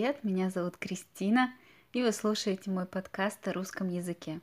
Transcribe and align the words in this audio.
привет! 0.00 0.24
Меня 0.24 0.48
зовут 0.48 0.78
Кристина, 0.78 1.52
и 1.92 2.02
вы 2.02 2.12
слушаете 2.12 2.70
мой 2.70 2.86
подкаст 2.86 3.46
о 3.46 3.52
русском 3.52 3.90
языке. 3.90 4.40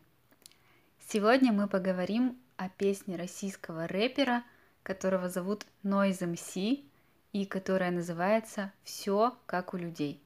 Сегодня 1.09 1.51
мы 1.51 1.67
поговорим 1.67 2.37
о 2.57 2.69
песне 2.69 3.15
российского 3.15 3.87
рэпера, 3.87 4.43
которого 4.83 5.29
зовут 5.29 5.65
Noise 5.81 6.35
MC, 6.35 6.85
и 7.33 7.45
которая 7.47 7.89
называется 7.89 8.71
«Все 8.83 9.35
как 9.47 9.73
у 9.73 9.77
людей». 9.77 10.21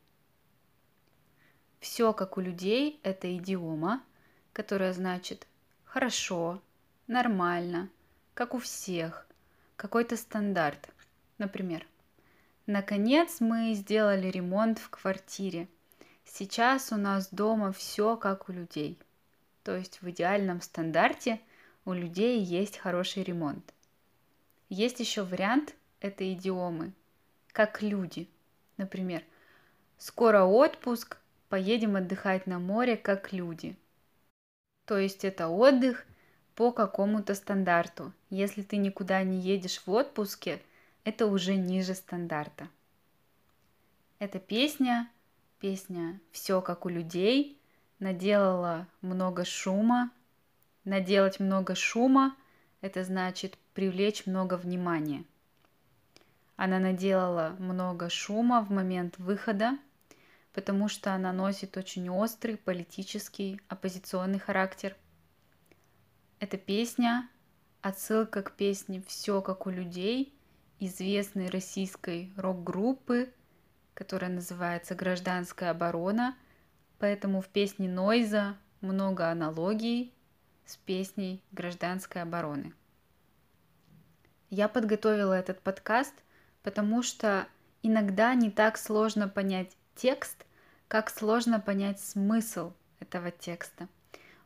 «Все 1.79 2.11
как 2.11 2.35
у 2.35 2.41
людей»— 2.41 2.99
это 3.03 3.33
идиома, 3.33 4.03
которая 4.51 4.91
значит 4.91 5.47
«хорошо», 5.85 6.61
«нормально», 7.07 7.87
«как 8.33 8.53
у 8.53 8.59
всех», 8.59 9.25
какой-то 9.77 10.17
стандарт. 10.17 10.89
Например, 11.37 11.87
Наконец 12.67 13.39
мы 13.39 13.73
сделали 13.73 14.27
ремонт 14.27 14.77
в 14.77 14.89
квартире. 14.89 15.67
Сейчас 16.25 16.91
у 16.91 16.95
нас 16.95 17.29
дома 17.31 17.71
все 17.71 18.15
как 18.15 18.49
у 18.49 18.51
людей. 18.51 18.99
То 19.63 19.75
есть 19.75 20.01
в 20.01 20.09
идеальном 20.11 20.61
стандарте 20.61 21.41
у 21.85 21.93
людей 21.93 22.39
есть 22.39 22.77
хороший 22.77 23.23
ремонт. 23.23 23.73
Есть 24.69 24.99
еще 24.99 25.23
вариант 25.23 25.73
этой 26.01 26.33
идиомы, 26.33 26.93
как 27.51 27.81
люди. 27.81 28.29
Например, 28.77 29.23
скоро 29.97 30.43
отпуск, 30.43 31.17
поедем 31.49 31.95
отдыхать 31.95 32.45
на 32.45 32.59
море 32.59 32.95
как 32.95 33.33
люди. 33.33 33.75
То 34.85 34.99
есть 34.99 35.25
это 35.25 35.47
отдых 35.47 36.05
по 36.53 36.71
какому-то 36.71 37.33
стандарту. 37.33 38.13
Если 38.29 38.61
ты 38.61 38.77
никуда 38.77 39.23
не 39.23 39.39
едешь 39.39 39.81
в 39.83 39.91
отпуске– 39.91 40.61
это 41.03 41.25
уже 41.25 41.55
ниже 41.55 41.95
стандарта. 41.95 42.67
Эта 44.19 44.39
песня, 44.39 45.09
песня 45.59 46.19
«Все 46.31 46.61
как 46.61 46.85
у 46.85 46.89
людей», 46.89 47.59
наделала 47.99 48.87
много 49.01 49.45
шума. 49.45 50.11
Наделать 50.83 51.39
много 51.39 51.75
шума– 51.75 52.35
это 52.81 53.03
значит 53.03 53.57
привлечь 53.73 54.25
много 54.25 54.55
внимания. 54.55 55.23
Она 56.55 56.77
наделала 56.79 57.55
много 57.57 58.09
шума 58.09 58.61
в 58.61 58.69
момент 58.69 59.17
выхода, 59.17 59.77
потому 60.53 60.87
что 60.87 61.13
она 61.15 61.33
носит 61.33 61.77
очень 61.77 62.09
острый 62.09 62.57
политический 62.57 63.59
оппозиционный 63.67 64.39
характер. 64.39 64.95
Эта 66.39 66.57
песня– 66.57 67.27
отсылка 67.81 68.43
к 68.43 68.51
песне 68.51 69.01
«Все 69.07 69.41
как 69.41 69.65
у 69.65 69.71
людей», 69.71 70.35
известной 70.81 71.47
российской 71.49 72.33
рок-группы, 72.35 73.31
которая 73.93 74.31
называется 74.31 74.95
«Гражданская 74.95 75.69
оборона», 75.69 76.35
поэтому 76.97 77.41
в 77.41 77.47
песне 77.49 77.87
Нойза 77.87 78.57
много 78.81 79.29
аналогий 79.29 80.11
с 80.65 80.77
песней 80.77 81.43
«Гражданской 81.51 82.23
обороны». 82.23 82.73
Я 84.49 84.67
подготовила 84.67 85.33
этот 85.33 85.61
подкаст, 85.61 86.15
потому 86.63 87.03
что 87.03 87.47
иногда 87.83 88.33
не 88.33 88.49
так 88.49 88.77
сложно 88.77 89.29
понять 89.29 89.77
текст, 89.95 90.45
как 90.87 91.11
сложно 91.11 91.59
понять 91.59 91.99
смысл 92.01 92.73
этого 92.99 93.29
текста. 93.29 93.87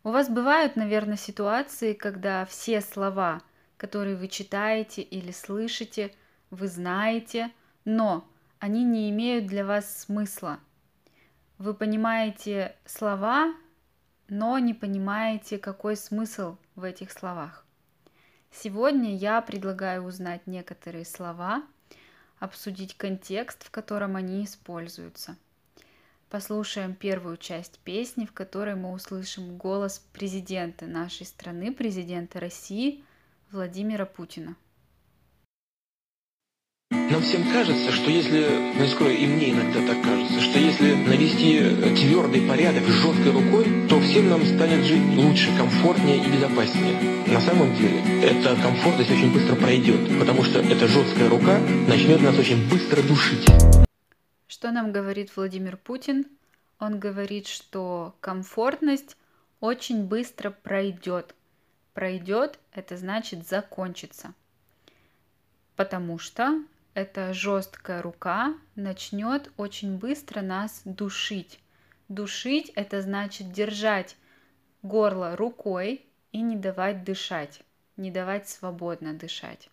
У 0.03 0.09
вас 0.09 0.29
бывают, 0.29 0.75
наверное, 0.75 1.17
ситуации, 1.17 1.93
когда 1.93 2.45
все 2.45 2.81
слова, 2.81 3.41
которые 3.77 4.17
вы 4.17 4.27
читаете 4.27 5.01
или 5.01 5.31
слышите– 5.31 6.13
вы 6.55 6.67
знаете, 6.67 7.51
но 7.83 8.27
они 8.59 8.83
не 8.83 9.09
имеют 9.09 9.45
для 9.45 9.65
вас 9.65 10.03
смысла. 10.03 10.59
Вы 11.57 11.73
понимаете 11.73 12.75
слова, 12.85 13.53
но 14.27 14.57
не 14.57 14.73
понимаете, 14.73 15.57
какой 15.57 15.95
смысл 15.95 16.57
в 16.75 16.83
этих 16.83 17.11
словах. 17.11 17.65
Сегодня 18.51 19.15
я 19.15 19.41
предлагаю 19.41 20.03
узнать 20.03 20.47
некоторые 20.47 21.05
слова, 21.05 21.63
обсудить 22.39 22.97
контекст, 22.97 23.63
в 23.63 23.71
котором 23.71 24.15
они 24.15 24.45
используются. 24.45 25.35
Послушаем 26.29 26.95
первую 26.95 27.37
часть 27.37 27.79
песни, 27.79 28.25
в 28.25 28.33
которой 28.33 28.75
мы 28.75 28.91
услышим 28.91 29.57
голос 29.57 29.99
президента 30.11 30.87
нашей 30.87 31.25
страны, 31.25 31.73
президента 31.73 32.39
России 32.39 33.03
Владимира 33.51 34.05
Путина. 34.05 34.55
Нам 37.09 37.21
всем 37.21 37.43
кажется, 37.51 37.91
что 37.91 38.09
если, 38.09 38.73
ну 38.79 38.87
скрою, 38.87 39.15
и 39.15 39.27
мне 39.27 39.51
иногда 39.51 39.79
так 39.85 40.01
кажется, 40.01 40.41
что 40.41 40.57
если 40.57 40.95
навести 40.95 41.59
твердый 41.95 42.41
порядок 42.47 42.83
жесткой 42.87 43.31
рукой, 43.31 43.87
то 43.87 43.99
всем 43.99 44.27
нам 44.29 44.43
станет 44.43 44.83
жить 44.85 45.03
лучше, 45.15 45.55
комфортнее 45.55 46.17
и 46.17 46.31
безопаснее. 46.31 46.95
На 47.27 47.39
самом 47.41 47.75
деле, 47.75 48.01
эта 48.23 48.55
комфортность 48.55 49.11
очень 49.11 49.31
быстро 49.31 49.55
пройдет, 49.55 50.19
потому 50.19 50.43
что 50.43 50.59
эта 50.59 50.87
жесткая 50.87 51.29
рука 51.29 51.59
начнет 51.87 52.21
нас 52.21 52.35
очень 52.39 52.67
быстро 52.69 53.03
душить. 53.03 53.45
Что 54.47 54.71
нам 54.71 54.91
говорит 54.91 55.29
Владимир 55.35 55.77
Путин? 55.77 56.25
Он 56.79 56.97
говорит, 56.97 57.45
что 57.45 58.15
комфортность 58.19 59.15
очень 59.59 60.05
быстро 60.05 60.49
пройдет. 60.49 61.35
Пройдет, 61.93 62.57
это 62.73 62.97
значит 62.97 63.47
закончится. 63.47 64.33
Потому 65.75 66.17
что 66.17 66.63
эта 66.95 67.33
жесткая 67.33 68.01
рука 68.01 68.55
начнет 68.75 69.51
очень 69.57 69.97
быстро 69.97 70.41
нас 70.41 70.81
душить. 70.85 71.59
Душить– 72.07 72.71
это 72.75 73.01
значит 73.01 73.51
держать 73.51 74.15
горло 74.81 75.35
рукой 75.35 76.05
и 76.31 76.41
не 76.41 76.55
давать 76.55 77.03
дышать, 77.03 77.61
не 77.97 78.11
давать 78.11 78.47
свободно 78.47 79.13
дышать. 79.13 79.69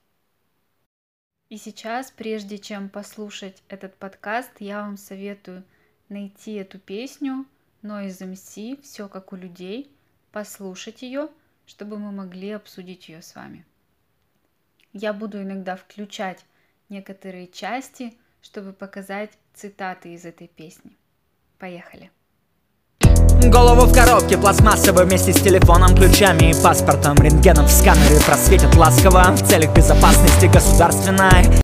И 1.49 1.59
сейчас, 1.59 2.11
прежде 2.11 2.59
чем 2.59 2.89
послушать 2.89 3.63
этот 3.69 3.95
подкаст, 3.95 4.51
я 4.59 4.83
вам 4.83 4.97
советую 4.97 5.63
найти 6.09 6.55
эту 6.55 6.81
песню 6.81 7.47
Noise 7.83 8.33
MC 8.33 8.83
«Все 8.83 9.09
как 9.09 9.33
у 9.33 9.37
людей», 9.37 9.95
послушать 10.33 11.03
ее, 11.03 11.29
чтобы 11.67 11.99
мы 11.99 12.11
могли 12.11 12.51
обсудить 12.51 13.09
ее 13.09 13.23
с 13.23 13.37
вами. 13.37 13.65
Я 14.93 15.13
буду 15.13 15.41
иногда 15.41 15.77
включать 15.77 16.45
некоторые 16.93 17.49
части, 17.49 18.13
чтобы 18.43 18.73
показать 18.73 19.31
цитаты 19.55 20.13
из 20.13 20.25
этой 20.25 20.47
песни. 20.47 20.93
Поехали. 21.59 22.11
Голову 23.51 23.87
в 23.87 23.95
коробке 23.95 24.39
пластмассовой 24.39 25.07
вместе 25.07 25.33
с 25.33 25.43
телефоном, 25.43 25.97
ключами 25.97 26.51
и 26.51 26.63
паспортом 26.63 27.17
Рентгеном 27.17 27.67
в 27.67 27.71
сканере 27.71 28.21
просветят 28.25 28.77
ласково 28.77 29.33
в 29.33 29.43
целях 29.49 29.75
безопасности 29.75 30.47
государственной 30.47 31.61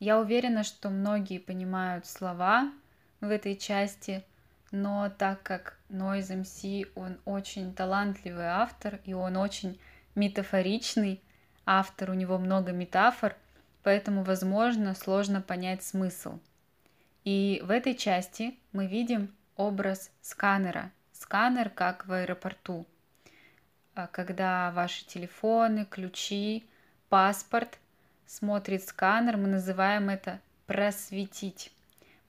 Я 0.00 0.18
уверена, 0.18 0.62
что 0.62 0.88
многие 0.88 1.38
понимают 1.38 2.06
слова 2.06 2.72
в 3.20 3.28
этой 3.28 3.56
части, 3.56 4.24
но 4.70 5.10
так 5.18 5.42
как 5.42 5.78
Noise 5.90 6.42
MC, 6.42 6.86
он 6.94 7.18
очень 7.24 7.74
талантливый 7.74 8.46
автор, 8.46 9.00
и 9.04 9.14
он 9.14 9.36
очень 9.36 9.78
метафоричный 10.14 11.20
автор, 11.66 12.10
у 12.10 12.14
него 12.14 12.38
много 12.38 12.72
метафор, 12.72 13.36
поэтому, 13.84 14.24
возможно, 14.24 14.94
сложно 14.94 15.40
понять 15.40 15.84
смысл. 15.84 16.40
И 17.24 17.62
в 17.64 17.70
этой 17.70 17.94
части 17.94 18.58
мы 18.72 18.86
видим 18.86 19.32
образ 19.56 20.10
сканера. 20.20 20.90
Сканер 21.12 21.70
как 21.70 22.06
в 22.06 22.12
аэропорту, 22.12 22.86
а, 23.94 24.08
когда 24.08 24.72
ваши 24.72 25.06
телефоны, 25.06 25.86
ключи, 25.88 26.64
паспорт 27.08 27.78
смотрит 28.26 28.84
сканер, 28.84 29.36
мы 29.36 29.48
называем 29.48 30.08
это 30.08 30.40
просветить. 30.66 31.70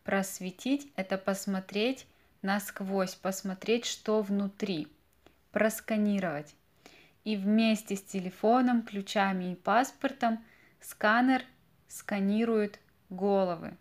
Просветить– 0.04 0.92
это 0.96 1.18
посмотреть 1.18 2.06
насквозь, 2.42 3.16
посмотреть, 3.16 3.86
что 3.86 4.22
внутри, 4.22 4.88
просканировать. 5.52 6.54
И 7.24 7.36
вместе 7.36 7.96
с 7.96 8.04
телефоном, 8.04 8.84
ключами 8.84 9.54
и 9.54 9.56
паспортом– 9.56 10.44
Сканер 10.88 11.44
сканирует 11.88 12.80
головы. 13.10 13.76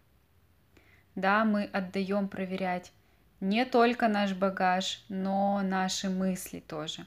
Да, 1.15 1.45
мы 1.45 1.65
отдаем 1.65 2.29
проверять 2.29 2.93
не 3.41 3.67
только 3.67 4.09
наш 4.09 4.33
багаж, 4.33 5.05
но 5.11 5.61
наши 5.63 6.09
мысли 6.09 6.61
тоже. 6.61 7.07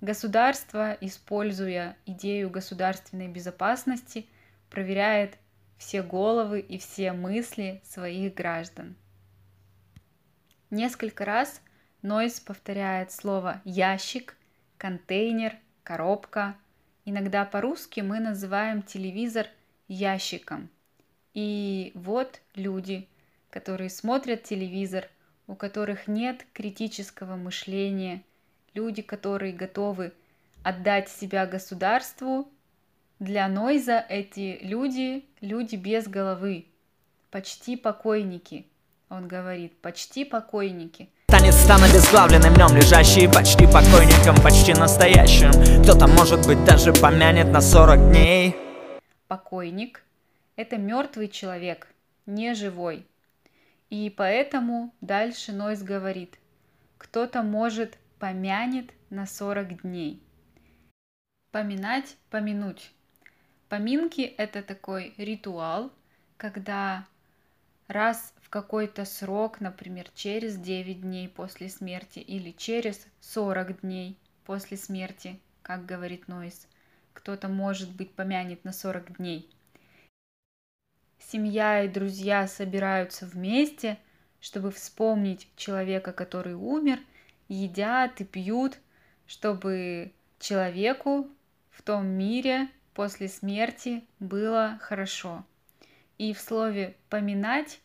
Государство, 0.00 0.96
используя 1.02 1.98
идею 2.06 2.48
государственной 2.48 3.28
безопасности, 3.28 4.26
проверяет 4.70 5.36
все 5.76 6.02
головы 6.02 6.60
и 6.60 6.78
все 6.78 7.12
мысли 7.12 7.82
своих 7.84 8.32
граждан. 8.32 8.96
Несколько 10.70 11.26
раз 11.26 11.60
Нойс 12.00 12.40
повторяет 12.40 13.12
слово 13.12 13.60
ящик, 13.66 14.38
контейнер, 14.78 15.58
коробка– 15.82 16.56
Иногда 17.04 17.44
по-русски 17.44 18.00
мы 18.00 18.20
называем 18.20 18.82
телевизор 18.82 19.46
ящиком. 19.88 20.68
И 21.34 21.92
вот 21.94 22.40
люди 22.54 23.08
которые 23.50 23.90
смотрят 23.90 24.44
телевизор, 24.44 25.08
у 25.46 25.54
которых 25.54 26.06
нет 26.06 26.46
критического 26.52 27.36
мышления, 27.36 28.22
люди, 28.74 29.02
которые 29.02 29.52
готовы 29.52 30.12
отдать 30.62 31.08
себя 31.08 31.46
государству. 31.46 32.48
Для 33.18 33.48
Нойза 33.48 34.04
эти 34.08 34.58
люди– 34.62 35.26
люди 35.40 35.76
без 35.76 36.08
головы, 36.08 36.66
почти 37.30 37.76
покойники. 37.76 38.66
Он 39.10 39.28
говорит, 39.28 39.76
почти 39.78 40.24
покойники– 40.24 41.10
Танец 41.30 41.54
стан 41.54 41.84
обезглавленным 41.84 42.54
днем 42.54 42.76
Лежащий 42.76 43.28
почти 43.28 43.64
покойником, 43.66 44.34
почти 44.42 44.74
настоящим 44.74 45.50
Кто-то, 45.82 46.08
может 46.08 46.44
быть, 46.44 46.64
даже 46.64 46.92
помянет 46.92 47.46
на 47.46 47.60
40 47.60 48.10
дней 48.10 48.56
Покойник– 49.28 50.02
это 50.56 50.76
мертвый 50.76 51.28
человек, 51.28 51.86
не 52.26 52.52
живой. 52.54 53.06
И 53.90 54.12
поэтому 54.14 54.92
дальше 55.00 55.52
Нойс 55.52 55.82
говорит, 55.82 56.36
кто-то, 56.98 57.42
может, 57.42 57.96
помянет 58.18 58.90
на 59.08 59.26
40 59.26 59.82
дней. 59.82 60.20
Поминать, 61.52 62.16
помянуть. 62.28 62.90
Поминки– 63.68 64.20
это 64.36 64.62
такой 64.62 65.14
ритуал, 65.16 65.92
когда 66.36 67.06
раз 67.86 68.34
в 68.50 68.52
какой-то 68.52 69.04
срок, 69.04 69.60
например, 69.60 70.10
через 70.12 70.56
9 70.56 71.02
дней 71.02 71.28
после 71.28 71.68
смерти 71.68 72.18
или 72.18 72.50
через 72.50 73.06
40 73.20 73.82
дней 73.82 74.18
после 74.44 74.76
смерти, 74.76 75.38
как 75.62 75.86
говорит 75.86 76.26
Нойс. 76.26 76.66
Кто-то, 77.12 77.46
может 77.46 77.94
быть, 77.94 78.12
помянет 78.12 78.64
на 78.64 78.72
40 78.72 79.18
дней. 79.18 79.48
Семья 81.20 81.84
и 81.84 81.88
друзья 81.88 82.48
собираются 82.48 83.24
вместе, 83.24 83.98
чтобы 84.40 84.72
вспомнить 84.72 85.46
человека, 85.54 86.12
который 86.12 86.54
умер, 86.54 86.98
едят 87.46 88.20
и 88.20 88.24
пьют, 88.24 88.78
чтобы 89.28 90.10
человеку 90.40 91.28
в 91.70 91.82
том 91.82 92.04
мире 92.04 92.68
после 92.94 93.28
смерти 93.28 94.02
было 94.18 94.76
хорошо. 94.80 95.44
И 96.18 96.34
в 96.34 96.40
слове 96.40 96.96
«поминать» 97.08 97.78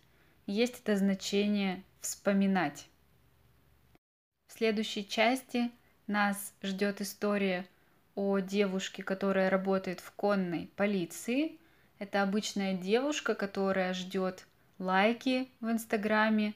есть 0.46 0.82
это 0.82 0.96
значение 0.96 1.84
вспоминать. 2.02 2.88
В 4.48 4.54
следующей 4.58 5.08
части 5.08 5.72
нас 6.08 6.54
ждет 6.62 7.02
история 7.02 7.66
о 8.14 8.40
девушке, 8.40 9.04
которая 9.04 9.50
работает 9.50 10.00
в 10.00 10.12
конной 10.12 10.70
полиции. 10.76 11.58
Это 12.00 12.22
обычная 12.22 12.74
девушка, 12.74 13.36
которая 13.36 13.94
ждет 13.94 14.48
лайки 14.78 15.50
в 15.60 15.72
Инстаграме 15.72 16.54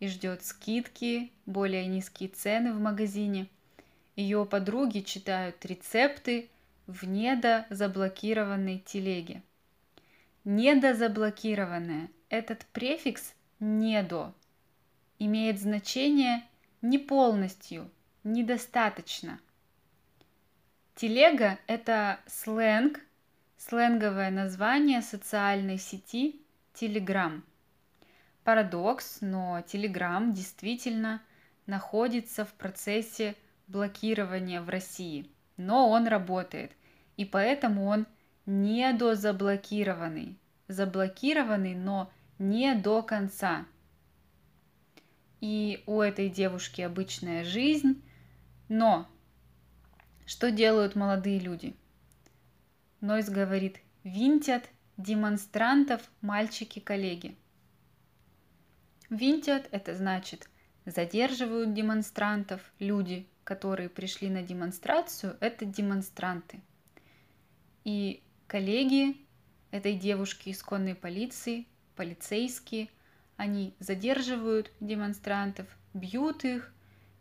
и 0.00 0.08
ждет 0.08 0.44
скидки, 0.44 1.32
более 1.46 1.86
низкие 1.86 2.28
цены 2.28 2.72
в 2.72 2.80
магазине. 2.80 3.46
Ее 4.16 4.44
подруги 4.44 5.00
читают 5.00 5.64
рецепты 5.64 6.50
в 6.86 7.06
недозаблокированной 7.06 8.80
телеге. 8.80 9.42
Недозаблокированная 10.44 12.08
этот 12.28 12.66
префикс 12.66 13.34
«недо» 13.58 14.34
имеет 15.18 15.60
значение 15.60 16.42
не 16.82 16.98
полностью, 16.98 17.90
недостаточно. 18.22 19.40
Телега– 20.94 21.58
это 21.66 22.20
сленг, 22.26 23.00
сленговое 23.56 24.30
название 24.30 25.00
социальной 25.00 25.78
сети 25.78 26.40
Telegram. 26.74 27.42
Парадокс, 28.44 29.18
но 29.20 29.60
Telegram 29.60 30.32
действительно 30.32 31.22
находится 31.66 32.44
в 32.44 32.52
процессе 32.54 33.34
блокирования 33.66 34.60
в 34.60 34.68
России, 34.68 35.30
но 35.56 35.88
он 35.88 36.06
работает, 36.06 36.72
и 37.16 37.24
поэтому 37.24 37.86
он 37.86 38.06
недозаблокированный, 38.46 40.38
заблокированный, 40.68 41.74
но 41.74 42.10
не 42.38 42.74
до 42.74 43.02
конца. 43.02 43.66
И 45.40 45.82
у 45.86 46.00
этой 46.00 46.28
девушки 46.28 46.80
обычная 46.80 47.44
жизнь, 47.44 48.02
но 48.68 49.08
что 50.26 50.50
делают 50.50 50.94
молодые 50.94 51.38
люди? 51.38 51.76
Нойс 53.00 53.28
говорит, 53.28 53.78
винтят 54.02 54.68
демонстрантов 54.96 56.02
мальчики-коллеги. 56.20 57.36
Винтят– 59.08 59.68
это 59.70 59.94
значит 59.94 60.48
задерживают 60.90 61.74
демонстрантов, 61.74 62.60
люди, 62.78 63.26
которые 63.44 63.88
пришли 63.88 64.28
на 64.28 64.42
демонстрацию, 64.42 65.36
это 65.40 65.64
демонстранты. 65.64 66.60
И 67.84 68.22
коллеги 68.46 69.16
этой 69.70 69.94
девушки 69.94 70.50
из 70.50 70.62
конной 70.62 70.94
полиции 70.94 71.66
полицейские, 71.98 72.88
они 73.36 73.74
задерживают 73.80 74.70
демонстрантов, 74.78 75.66
бьют 75.94 76.44
их 76.44 76.72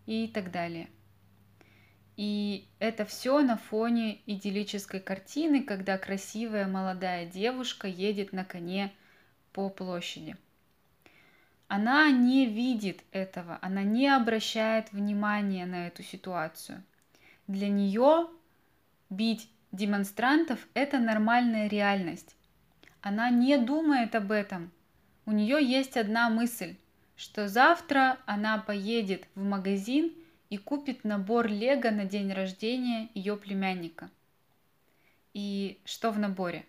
и 0.06 0.28
так 0.28 0.52
далее. 0.52 0.88
И 2.16 2.68
это 2.78 3.04
все 3.06 3.42
на 3.42 3.58
фоне 3.58 4.20
идиллической 4.28 5.00
картины, 5.00 5.64
когда 5.64 5.98
красивая 5.98 6.68
молодая 6.68 7.26
девушка 7.26 7.88
едет 7.88 8.34
на 8.34 8.46
коне 8.46 8.94
по 9.52 9.70
площади. 9.70 10.38
Она 11.68 12.12
не 12.12 12.46
видит 12.46 13.04
этого, 13.12 13.58
она 13.62 13.84
не 13.84 14.08
обращает 14.08 14.92
внимания 14.92 15.66
на 15.66 15.88
эту 15.88 16.04
ситуацию. 16.04 16.84
Для 17.48 17.68
нее 17.68 18.28
бить 19.10 19.50
демонстрантов– 19.72 20.60
это 20.76 21.00
нормальная 21.00 21.68
реальность. 21.68 22.37
Она 23.08 23.30
не 23.30 23.58
думает 23.58 24.16
об 24.16 24.34
этом. 24.34 24.70
У 25.26 25.32
нее 25.32 25.64
есть 25.64 25.96
одна 25.96 26.30
мысль, 26.30 26.76
что 27.16 27.48
завтра 27.48 28.18
она 28.26 28.58
поедет 28.58 29.24
в 29.34 29.44
магазин 29.44 30.12
и 30.50 30.58
купит 30.58 31.06
набор 31.06 31.48
Лего 31.48 31.90
на 31.90 32.04
день 32.04 32.34
рождения 32.34 33.08
ее 33.14 33.38
племянника. 33.38 34.10
И 35.34 35.80
что 35.86 36.12
в 36.12 36.20
наборе? 36.20 36.66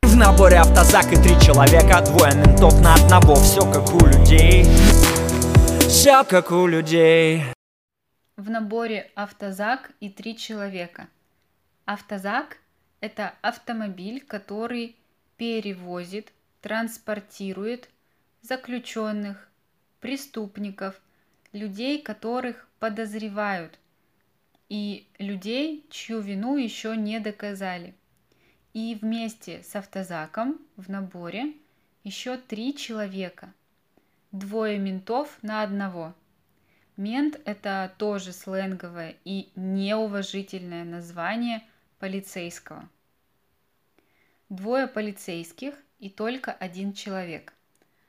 В 0.00 0.16
наборе 0.16 0.56
автозак 0.60 1.12
и 1.12 1.16
три 1.16 1.38
человека, 1.38 2.02
двое 2.06 2.34
ментов 2.36 2.80
на 2.80 2.94
одного, 2.94 3.34
все 3.34 3.70
как 3.70 3.94
у 3.94 4.06
людей. 4.06 4.64
Все 5.90 6.24
как 6.24 6.52
у 6.52 6.66
людей. 6.66 7.42
В 8.38 8.48
наборе 8.48 9.10
автозак 9.14 9.90
и 10.00 10.08
три 10.08 10.38
человека. 10.38 11.08
Автозак– 11.84 12.56
это 13.00 13.34
автомобиль, 13.42 14.22
который 14.26 14.96
перевозит, 15.36 16.32
транспортирует 16.60 17.90
заключенных, 18.42 19.48
преступников, 20.00 21.00
людей, 21.52 22.00
которых 22.02 22.68
подозревают, 22.78 23.78
и 24.68 25.06
людей, 25.18 25.86
чью 25.90 26.20
вину 26.20 26.56
еще 26.56 26.96
не 26.96 27.20
доказали. 27.20 27.94
И 28.72 28.98
вместе 29.00 29.62
с 29.62 29.76
автозаком 29.76 30.58
в 30.76 30.90
наборе 30.90 31.52
еще 32.02 32.36
три 32.36 32.76
человека. 32.76 33.52
Двое 34.32 34.78
ментов 34.78 35.38
на 35.42 35.62
одного. 35.62 36.14
Мент– 36.96 37.40
это 37.44 37.92
тоже 37.98 38.32
сленговое 38.32 39.16
и 39.24 39.50
неуважительное 39.54 40.84
название 40.84 41.62
полицейского 41.98 42.88
двое 44.54 44.86
полицейских 44.86 45.74
и 45.98 46.08
только 46.08 46.52
один 46.52 46.92
человек. 46.92 47.52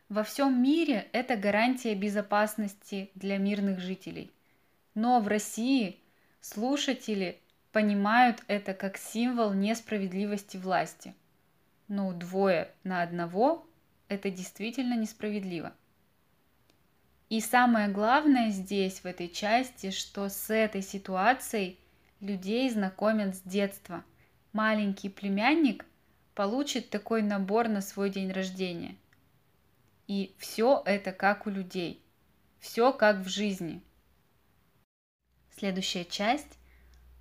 Во 0.10 0.24
всем 0.24 0.62
мире 0.62 1.08
это 1.14 1.36
гарантия 1.36 1.96
безопасности 1.96 3.10
для 3.16 3.38
мирных 3.38 3.80
жителей. 3.80 4.32
Но 4.94 5.20
в 5.20 5.28
России 5.28 6.00
слушатели 6.42 7.40
понимают 7.72 8.44
это 8.48 8.74
как 8.74 8.98
символ 8.98 9.54
несправедливости 9.54 10.58
власти. 10.58 11.16
Но 11.88 12.14
двое 12.14 12.72
на 12.84 13.02
одного– 13.02 13.68
это 14.08 14.30
действительно 14.30 14.96
несправедливо. 14.96 15.74
И 17.30 17.42
самое 17.42 17.88
главное 17.88 18.52
здесь, 18.52 19.00
в 19.00 19.06
этой 19.06 19.28
части, 19.28 19.90
что 19.90 20.30
с 20.30 20.54
этой 20.54 20.84
ситуацией 20.84 21.80
людей 22.20 22.70
знакомят 22.70 23.36
с 23.36 23.42
детства. 23.42 24.04
Маленький 24.54 25.10
племянник– 25.10 25.86
получит 26.36 26.89
такой 26.89 27.22
набор 27.22 27.70
на 27.70 27.82
свой 27.82 28.10
день 28.10 28.32
рождения. 28.32 28.98
И 30.08 30.36
все 30.38 30.84
это 30.86 31.12
как 31.12 31.48
у 31.48 31.50
людей, 31.50 32.04
все 32.60 32.94
как 32.94 33.18
в 33.18 33.27
жизни. 33.27 33.82
Следующая 35.58 36.06
часть 36.06 36.60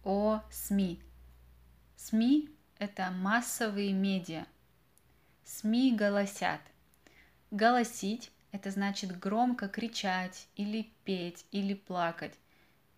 о 0.03 0.43
СМИ. 0.51 1.01
СМИ– 1.97 2.51
это 2.79 3.11
массовые 3.13 3.93
медиа. 3.93 4.47
СМИ 5.45 5.95
голосят. 5.95 6.61
Голосить 7.51 8.31
Это 8.51 8.71
значит 8.71 9.19
громко 9.19 9.69
кричать 9.69 10.47
или 10.55 10.89
петь 11.05 11.45
или 11.51 11.75
плакать. 11.75 12.35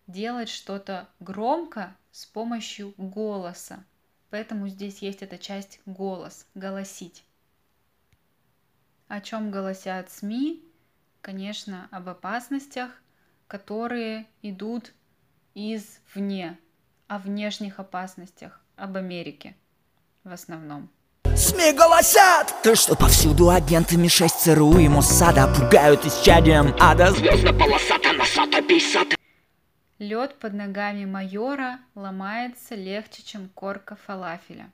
Делать 0.07 0.51
что-то 0.51 1.09
громко 1.19 1.97
с 2.11 2.27
помощью 2.27 2.93
голоса. 2.99 3.83
Поэтому 4.31 4.69
здесь 4.69 4.99
есть 4.99 5.23
эта 5.23 5.39
часть 5.39 5.81
голос, 5.87 6.47
голосить. 6.55 7.25
О 9.09 9.21
чем 9.21 9.51
голосят 9.51 10.11
СМИ? 10.11 10.65
Конечно, 11.21 11.89
об 11.91 12.09
опасностях, 12.09 12.91
которые 13.47 14.27
идут 14.43 14.93
извне, 15.55 16.59
о 17.09 17.19
внешних 17.19 17.79
опасностях, 17.79 18.61
об 18.77 18.97
Америке 18.97 19.57
в 20.25 20.33
основном. 20.33 20.91
СМИ 21.37 21.73
голосят, 21.73 22.55
то 22.63 22.75
что 22.75 22.97
повсюду 22.97 23.51
агенты 23.51 23.97
Ми-6 23.97 24.29
ЦРУ 24.29 24.79
и 24.79 24.89
Моссада 24.89 25.47
пугают 25.47 26.05
исчадием 26.05 26.75
ада 26.81 27.13
Звездно-полосата, 27.13 28.13
носата, 28.13 28.63
писата 28.63 29.16
Лед 29.99 30.39
под 30.39 30.53
ногами 30.53 31.07
майора 31.07 31.81
ломается 31.95 32.75
легче, 32.75 33.23
чем 33.23 33.49
корка 33.49 33.97
фалафеля. 33.97 34.71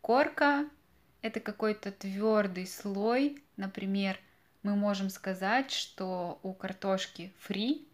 Корка– 0.00 0.68
это 1.22 1.38
какой-то 1.38 1.92
твердый 1.92 2.66
слой, 2.66 3.40
например, 3.56 4.18
мы 4.64 4.74
можем 4.74 5.10
сказать, 5.10 5.70
что 5.70 6.40
у 6.42 6.52
картошки 6.54 7.32
фри 7.38 7.86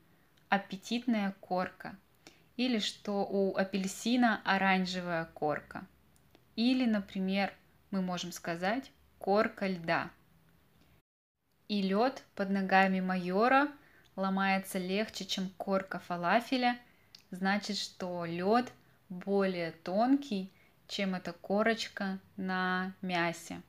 аппетитная 0.49 1.35
корка, 1.41 1.95
или 2.57 2.79
что 2.79 3.27
у 3.27 3.55
апельсина 3.55 4.41
оранжевая 4.45 5.27
корка, 5.35 5.85
или, 6.57 6.87
например, 6.87 7.53
мы 7.91 8.01
можем 8.01 8.33
сказать 8.33 8.91
корка 9.19 9.67
льда. 9.67 10.11
И 11.69 11.83
лед 11.83 12.23
под 12.35 12.51
ногами 12.51 13.01
майора 13.01 13.69
ломается 14.17 14.79
легче, 14.79 15.25
чем 15.25 15.51
корка 15.57 15.99
фалафеля, 15.99 16.79
значит, 17.31 17.77
что 17.77 18.25
лед 18.25 18.73
более 19.09 19.73
тонкий, 19.73 20.53
чем 20.89 21.15
эта 21.15 21.33
корочка 21.33 22.19
на 22.37 22.93
мясе. 23.01 23.63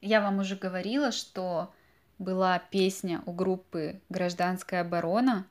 Я 0.00 0.20
вам 0.20 0.38
уже 0.38 0.56
говорила, 0.56 1.12
что 1.12 1.72
была 2.18 2.58
песня 2.58 3.22
у 3.26 3.32
группы 3.32 4.00
«Гражданская 4.08 4.80
оборона», 4.80 5.46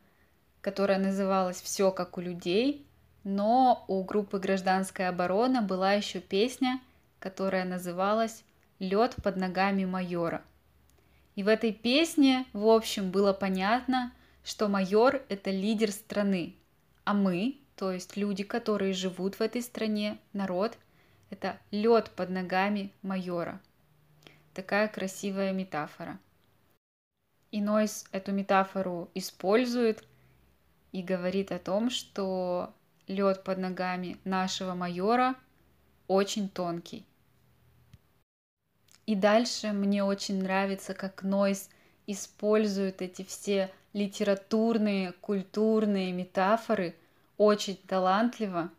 которая 0.62 1.00
называлась 1.00 1.62
«Все 1.62 1.92
как 1.92 2.18
у 2.18 2.22
людей», 2.22 2.86
но 3.24 3.86
у 3.88 4.04
группы 4.04 4.40
«Гражданская 4.40 5.10
оборона» 5.10 5.62
была 5.62 5.94
еще 5.94 6.20
песня, 6.20 6.80
которая 7.20 7.66
называлась 7.66 8.44
«Лед 8.80 9.16
под 9.24 9.38
ногами 9.38 9.86
майора». 9.86 10.42
И 11.36 11.44
в 11.44 11.48
этой 11.48 11.72
песне, 11.72 12.46
в 12.54 12.68
общем, 12.68 13.12
было 13.12 13.34
понятно, 13.34 14.14
что 14.44 14.68
майор– 14.68 15.22
это 15.30 15.50
лидер 15.50 15.92
страны, 15.92 16.56
а 17.04 17.14
мы, 17.14 17.58
то 17.76 17.92
есть 17.92 18.18
люди, 18.18 18.44
которые 18.44 18.94
живут 18.94 19.36
в 19.36 19.42
этой 19.42 19.62
стране, 19.62 20.18
народ, 20.34 20.78
это 21.30 21.58
лед 21.72 22.12
под 22.16 22.30
ногами 22.30 22.92
майора– 23.02 23.62
Такая 24.54 24.90
красивая 24.90 25.54
метафора. 25.54 26.20
И 27.52 27.62
Нойс 27.62 28.06
эту 28.12 28.34
метафору 28.34 29.10
использует 29.14 30.04
и 30.92 31.02
говорит 31.02 31.54
о 31.54 31.60
том, 31.60 31.90
что 31.90 32.74
лед 33.08 33.46
под 33.46 33.60
ногами 33.60 34.18
нашего 34.26 34.74
майора 34.74 35.36
очень 36.08 36.50
тонкий. 36.50 37.06
И 39.06 39.16
дальше 39.16 39.72
мне 39.72 40.04
очень 40.04 40.42
нравится, 40.42 40.94
как 40.94 41.24
Нойс 41.24 41.70
использует 42.08 43.02
эти 43.02 43.24
все 43.24 43.72
литературные, 43.94 45.14
культурные 45.14 46.12
метафоры 46.12 46.96
очень 47.38 47.78
талантливо. 47.88 48.70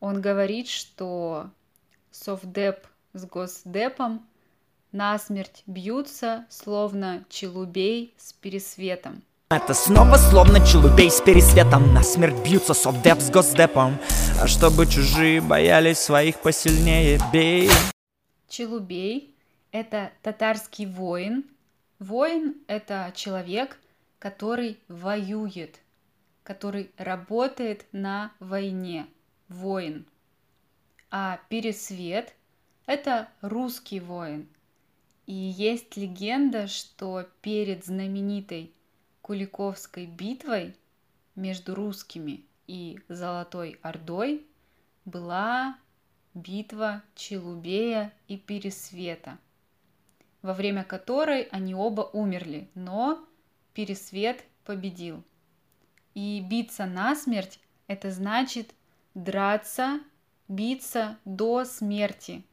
Он 0.00 0.20
говорит, 0.20 0.68
что 0.68 1.50
совдеп 2.10 2.86
с 3.12 3.24
госдепом 3.24 4.26
насмерть 4.90 5.62
бьются, 5.66 6.44
словно 6.50 7.24
челубей 7.28 8.14
с 8.18 8.32
пересветом. 8.32 9.22
Это 9.50 9.74
снова 9.74 10.16
словно 10.16 10.66
челубей 10.66 11.10
с 11.10 11.20
пересветом 11.20 11.92
Насмерть 11.92 12.42
бьются 12.42 12.72
совдеп 12.72 13.20
с 13.20 13.28
госдепом 13.28 13.98
А 14.40 14.48
чтобы 14.48 14.86
чужие 14.86 15.42
боялись 15.42 15.98
своих 15.98 16.40
посильнее 16.40 17.20
бей 17.34 17.68
Челубей– 18.52 19.34
это 19.72 20.12
татарский 20.20 20.84
воин. 20.84 21.46
Воин– 21.98 22.56
это 22.66 23.10
человек, 23.16 23.80
который 24.18 24.78
воюет, 24.88 25.80
который 26.42 26.90
работает 26.98 27.86
на 27.92 28.30
войне. 28.40 29.06
Воин. 29.48 30.04
А 31.10 31.40
пересвет– 31.48 32.34
это 32.86 33.30
русский 33.40 34.00
воин– 34.00 34.46
и 35.26 35.32
есть 35.32 35.96
легенда, 35.96 36.66
что 36.66 37.26
перед 37.40 37.86
знаменитой 37.86 38.74
Куликовской 39.22 40.04
битвой 40.04 40.76
между 41.36 41.74
русскими 41.74 42.44
и 42.66 43.00
Золотой 43.08 43.78
Ордой 43.80 44.44
была 45.06 45.78
битва 46.34 47.02
Челубея 47.14 48.12
и 48.28 48.36
Пересвета, 48.36 49.38
во 50.42 50.54
время 50.54 50.84
которой 50.84 51.42
они 51.44 51.74
оба 51.74 52.02
умерли, 52.12 52.68
но 52.74 53.24
Пересвет 53.74 54.44
победил. 54.64 55.22
И 56.14 56.40
биться 56.40 56.86
насмерть– 56.86 57.58
это 57.86 58.10
значит 58.10 58.74
драться, 59.14 60.00
биться 60.48 61.16
до 61.24 61.64
смерти– 61.64 62.44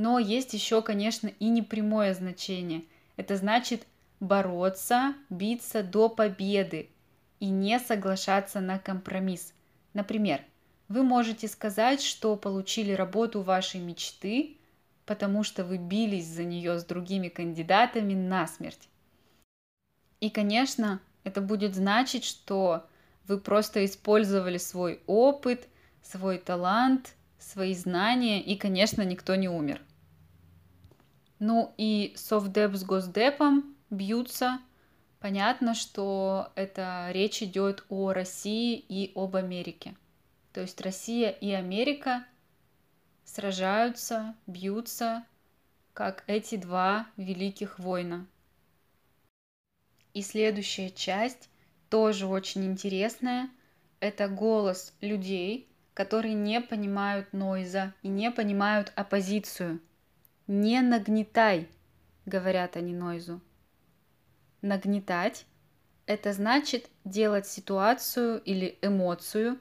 но 0.00 0.18
есть 0.18 0.54
еще, 0.54 0.80
конечно, 0.80 1.28
и 1.28 1.50
непрямое 1.50 2.14
значение. 2.14 2.84
Это 3.16 3.36
значит 3.36 3.86
бороться, 4.18 5.14
биться 5.28 5.82
до 5.82 6.08
победы 6.08 6.88
и 7.38 7.50
не 7.50 7.78
соглашаться 7.78 8.60
на 8.60 8.78
компромисс. 8.78 9.52
Например, 9.92 10.40
вы 10.90 11.04
можете 11.04 11.46
сказать, 11.46 12.02
что 12.02 12.34
получили 12.34 12.92
работу 12.92 13.42
вашей 13.42 13.78
мечты, 13.78 14.56
потому 15.06 15.44
что 15.44 15.64
вы 15.64 15.78
бились 15.78 16.26
за 16.26 16.42
нее 16.42 16.80
с 16.80 16.84
другими 16.84 17.28
кандидатами 17.28 18.12
насмерть. 18.12 18.88
И, 20.18 20.30
конечно, 20.30 21.00
это 21.22 21.40
будет 21.40 21.76
значить, 21.76 22.24
что 22.24 22.84
вы 23.28 23.38
просто 23.38 23.84
использовали 23.84 24.58
свой 24.58 25.00
опыт, 25.06 25.68
свой 26.02 26.38
талант, 26.38 27.14
свои 27.38 27.74
знания, 27.74 28.42
и, 28.42 28.56
конечно, 28.56 29.02
никто 29.02 29.36
не 29.36 29.48
умер. 29.48 29.80
Ну 31.38 31.72
и 31.78 32.14
совдеп 32.16 32.74
с 32.74 32.82
госдепом 32.82 33.76
бьются. 33.90 34.58
Понятно, 35.20 35.74
что 35.74 36.50
это 36.56 37.10
речь 37.12 37.44
идет 37.44 37.84
о 37.90 38.12
России 38.12 38.76
и 38.76 39.12
об 39.14 39.36
Америке. 39.36 39.94
То 40.52 40.60
есть 40.62 40.80
Россия 40.80 41.30
и 41.30 41.50
Америка 41.52 42.24
сражаются, 43.24 44.34
бьются, 44.46 45.24
как 45.92 46.24
эти 46.26 46.56
два 46.56 47.06
великих 47.16 47.78
воина. 47.78 48.26
И 50.12 50.22
следующая 50.22 50.90
часть 50.90 51.48
тоже 51.88 52.26
очень 52.26 52.64
интересная. 52.64 53.48
Это 54.00 54.28
голос 54.28 54.92
людей, 55.00 55.68
которые 55.94 56.34
не 56.34 56.60
понимают 56.60 57.32
нойза 57.32 57.94
и 58.02 58.08
не 58.08 58.30
понимают 58.30 58.92
оппозицию– 58.96 59.80
не 60.50 60.80
нагнетай, 60.80 61.68
говорят 62.26 62.74
они 62.74 62.92
Нойзу. 62.92 63.40
Нагнетать– 64.62 65.46
это 66.06 66.32
значит 66.32 66.90
делать 67.04 67.46
ситуацию 67.46 68.42
или 68.42 68.76
эмоцию 68.82 69.60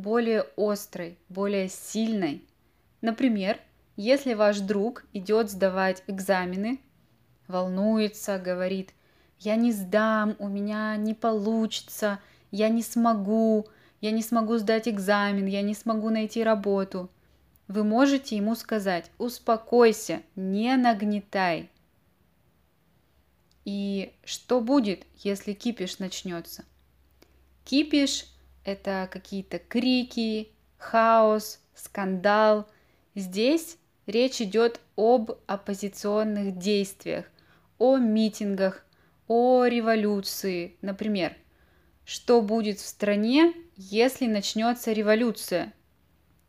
более 0.00 0.46
острой, 0.56 1.18
более 1.28 1.68
сильной. 1.68 2.44
Например, 3.00 3.58
если 3.96 4.34
ваш 4.34 4.60
друг 4.60 5.04
идет 5.12 5.50
сдавать 5.50 6.02
экзамены, 6.06 6.80
волнуется, 7.46 8.38
говорит, 8.38 8.90
я 9.38 9.56
не 9.56 9.72
сдам, 9.72 10.36
у 10.38 10.48
меня 10.48 10.96
не 10.96 11.14
получится, 11.14 12.18
я 12.50 12.68
не 12.68 12.82
смогу, 12.82 13.66
я 14.00 14.10
не 14.10 14.22
смогу 14.22 14.58
сдать 14.58 14.88
экзамен, 14.88 15.46
я 15.46 15.62
не 15.62 15.74
смогу 15.74 16.10
найти 16.10 16.42
работу– 16.42 17.10
вы 17.70 17.84
можете 17.84 18.36
ему 18.36 18.56
сказать 18.56 19.12
«Успокойся, 19.16 20.22
не 20.34 20.76
нагнетай». 20.76 21.70
И 23.64 24.12
что 24.24 24.60
будет, 24.60 25.06
если 25.18 25.52
кипиш 25.52 26.00
начнется? 26.00 26.64
Кипиш– 27.64 28.26
это 28.64 29.08
какие-то 29.10 29.58
крики, 29.58 30.50
хаос, 30.78 31.60
скандал. 31.74 32.68
Здесь 33.14 33.78
речь 34.06 34.40
идет 34.40 34.80
об 34.96 35.32
оппозиционных 35.46 36.58
действиях, 36.58 37.26
о 37.78 37.96
митингах, 37.96 38.84
о 39.28 39.64
революции. 39.64 40.76
Например, 40.82 41.36
что 42.04 42.42
будет 42.42 42.78
в 42.78 42.86
стране, 42.86 43.54
если 43.76 44.26
начнется 44.26 44.92
революция, 44.92 45.72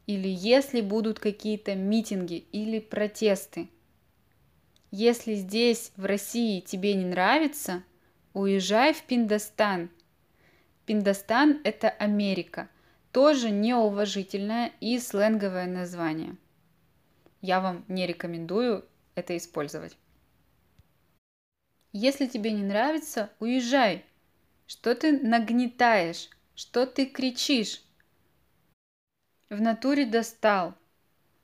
или 0.08 0.28
если 0.28 0.82
будут 0.82 1.20
какие-то 1.20 1.76
митинги 1.76 2.46
или 2.52 2.80
протесты. 2.80 3.70
Если 4.90 5.36
здесь, 5.36 5.92
в 5.96 6.06
России, 6.06 6.60
тебе 6.60 6.96
не 6.96 7.06
нравится, 7.06 7.84
уезжай 8.34 8.94
в 8.94 9.04
Пиндостан. 9.04 9.90
Пиндостан– 10.86 11.62
это 11.64 11.90
Америка, 11.90 12.70
тоже 13.12 13.50
неуважительное 13.50 14.72
и 14.80 15.00
сленговое 15.00 15.68
название. 15.68 16.36
Я 17.42 17.60
вам 17.60 17.86
не 17.88 18.08
рекомендую 18.08 18.86
это 19.16 19.36
использовать. 19.38 19.98
Если 21.94 22.28
тебе 22.28 22.52
не 22.52 22.64
нравится, 22.64 23.30
уезжай. 23.40 24.06
Что 24.66 24.96
ты 24.96 25.20
нагнетаешь? 25.20 26.30
Что 26.56 26.86
ты 26.86 27.06
кричишь? 27.06 27.84
В 29.50 29.60
натуре 29.60 30.06
достал. 30.06 30.76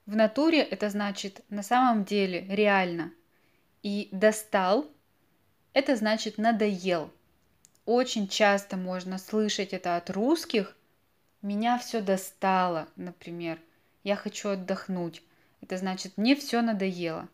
В 0.06 0.16
натуре 0.16 0.62
это 0.62 0.90
значит 0.90 1.44
на 1.50 1.64
самом 1.64 2.06
деле, 2.06 2.46
реально. 2.48 3.12
И 3.84 4.10
достал– 4.12 4.90
это 5.78 5.96
значит 5.96 6.40
надоел. 6.40 7.12
Очень 7.88 8.28
часто 8.28 8.76
можно 8.76 9.18
слышать 9.18 9.72
это 9.72 9.96
от 9.96 10.10
русских. 10.10 10.76
Меня 11.42 11.80
все 11.80 12.02
достало, 12.02 12.90
например. 12.98 13.60
Я 14.04 14.18
хочу 14.18 14.50
отдохнуть. 14.50 15.24
Это 15.62 15.78
значит, 15.78 16.18
мне 16.18 16.36
все 16.36 16.62
надоело. 16.62 17.30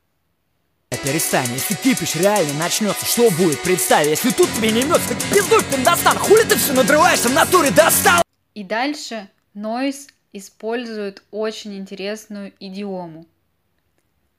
Перестань, 1.04 1.52
если 1.54 1.74
кипиш 1.74 2.16
реально 2.18 2.54
начнется, 2.54 3.04
что 3.04 3.32
будет? 3.32 3.64
Представь, 3.64 4.06
если 4.06 4.30
тут 4.30 4.48
тебе 4.54 4.72
не 4.72 4.82
имется, 4.82 5.10
так 5.10 5.18
пиздуй 5.34 5.64
ты 5.64 5.84
достан, 5.84 6.20
хули 6.20 6.44
ты 6.44 6.56
все 6.56 6.74
надрываешься 6.74 7.30
в 7.30 7.34
натуре, 7.34 7.72
достал! 7.72 8.22
И 8.54 8.64
дальше 8.64 9.28
Нойс 9.56 10.10
использует 10.34 11.24
очень 11.32 11.76
интересную 11.76 12.54
идиому. 12.60 13.26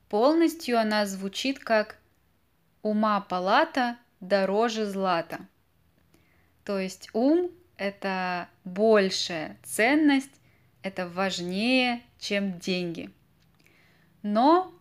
Полностью 0.09 0.79
она 0.79 1.07
звучит 1.07 1.59
как 1.59 1.97
ума 2.83 3.21
палата 3.21 3.97
дороже 4.21 4.87
злата. 4.87 5.41
То 6.65 6.79
есть 6.79 7.11
ум– 7.13 7.51
это 7.77 8.49
большая 8.65 9.57
ценность, 9.63 10.31
это 10.83 11.09
важнее, 11.09 12.03
чем 12.19 12.59
деньги. 12.59 13.11
Но 14.23 14.73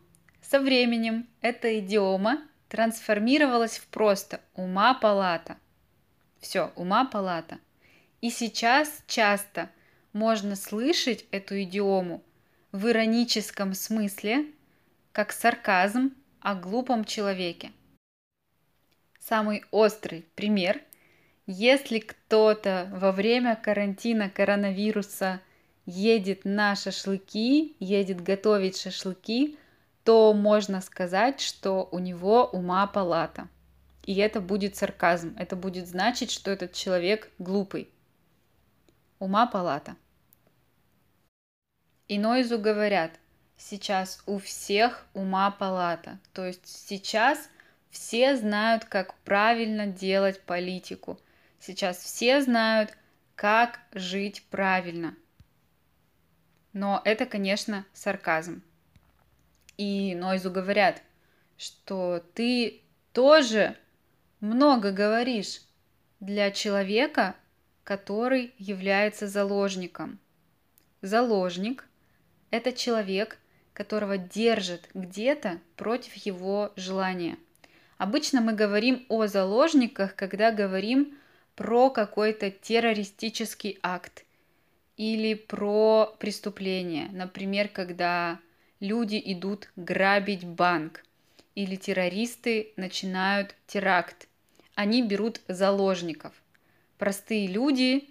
со 0.41 0.59
временем 0.59 1.27
эта 1.41 1.79
идиома 1.79 2.41
трансформировалась 2.69 3.77
в 3.77 3.87
просто 3.87 4.41
ума 4.55 4.93
палата. 4.93 5.57
Все, 6.39 6.71
ума 6.75 7.05
палата. 7.05 7.59
И 8.21 8.29
сейчас 8.29 9.03
часто 9.07 9.69
можно 10.13 10.55
слышать 10.55 11.25
эту 11.31 11.61
идиому 11.63 12.23
в 12.71 12.87
ироническом 12.87 13.73
смысле, 13.73 14.45
как 15.11 15.31
сарказм 15.31 16.11
о 16.39 16.55
глупом 16.55 17.05
человеке– 17.05 17.71
самый 19.27 19.63
острый 19.71 20.25
пример. 20.35 20.81
Если 21.45 21.99
кто-то 21.99 22.89
во 22.93 23.11
время 23.11 23.57
карантина 23.57 24.29
коронавируса 24.29 25.41
едет 25.85 26.45
на 26.45 26.75
шашлыки, 26.75 27.75
едет 27.79 28.21
готовить 28.21 28.77
шашлыки, 28.77 29.57
то 30.05 30.33
можно 30.33 30.79
сказать, 30.79 31.41
что 31.41 31.89
у 31.91 31.99
него 31.99 32.45
ума 32.45 32.87
палата. 32.87 33.49
И 34.05 34.15
это 34.15 34.39
будет 34.39 34.77
сарказм. 34.77 35.35
Это 35.37 35.57
будет 35.57 35.87
значить, 35.87 36.31
что 36.31 36.49
этот 36.51 36.73
человек 36.73 37.29
глупый. 37.39 37.89
Ума 39.19 39.45
палата. 39.45 39.97
И 42.07 42.19
Нойзу 42.19 42.59
говорят, 42.59 43.11
сейчас 43.57 44.21
у 44.25 44.39
всех 44.39 45.05
ума 45.13 45.51
палата. 45.51 46.19
То 46.33 46.45
есть 46.45 46.67
сейчас 46.67 47.49
все 47.89 48.35
знают, 48.35 48.85
как 48.85 49.13
правильно 49.19 49.87
делать 49.87 50.41
политику. 50.41 51.19
Сейчас 51.65 51.97
все 52.03 52.41
знают, 52.41 52.91
как 53.35 53.79
жить 53.93 54.43
правильно. 54.49 55.15
Но 56.73 57.01
это, 57.05 57.25
конечно, 57.25 57.85
сарказм. 57.93 58.61
И 59.77 60.13
Нойзу 60.13 60.51
говорят, 60.51 61.01
что 61.57 62.21
ты 62.33 62.81
тоже 63.13 63.77
много 64.41 64.91
говоришь 64.91 65.61
для 66.19 66.51
человека, 66.51 67.33
который 67.85 68.53
является 68.57 69.29
заложником. 69.29 70.19
Заложник– 71.01 71.87
это 72.51 72.73
человек, 72.73 73.37
которого 73.71 74.17
держит 74.17 74.89
где-то 74.93 75.61
против 75.77 76.13
его 76.15 76.73
желания– 76.75 77.37
Обычно 78.03 78.41
мы 78.41 78.51
говорим 78.51 79.05
о 79.07 79.27
заложниках, 79.27 80.15
когда 80.15 80.51
говорим 80.51 81.17
про 81.55 81.89
какой-то 81.89 82.51
террористический 82.51 83.77
акт 83.81 84.25
или 84.97 85.33
про 85.33 86.15
преступление. 86.19 87.09
Например, 87.11 87.67
когда 87.67 88.39
люди 88.79 89.21
идут 89.23 89.69
грабить 89.75 90.45
банк 90.45 91.03
или 91.55 91.75
террористы 91.75 92.73
начинают 92.75 93.55
теракт. 93.67 94.27
Они 94.75 95.01
берут 95.01 95.39
заложников. 95.47 96.33
Простые 96.97 97.47
люди, 97.47 98.09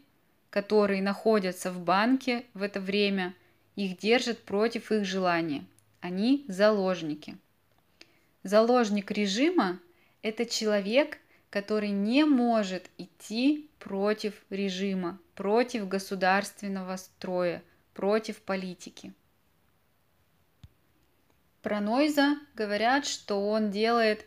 которые 0.51 1.03
находятся 1.03 1.71
в 1.73 1.81
банке 1.81 2.47
в 2.55 2.63
это 2.63 2.81
время, 2.81 3.35
их 3.75 3.99
держат 3.99 4.39
против 4.39 4.93
их 4.93 5.05
желания. 5.05 5.65
Они 6.01 6.45
заложники. 6.49 7.37
Заложник 8.43 9.11
режима– 9.11 9.79
это 10.23 10.47
человек, 10.47 11.19
который 11.53 11.91
не 11.91 12.25
может 12.25 12.91
идти 12.97 13.71
против 13.79 14.43
режима, 14.49 15.21
против 15.35 15.87
государственного 15.87 16.97
строя, 16.97 17.63
против 17.93 18.41
политики. 18.41 19.13
Про 21.61 21.83
Нойза 21.83 22.39
говорят, 22.55 23.05
что 23.05 23.51
он 23.51 23.71
делает 23.71 24.25